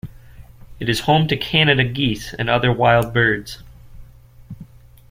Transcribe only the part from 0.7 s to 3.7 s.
It is home to Canada geese and other wild birds.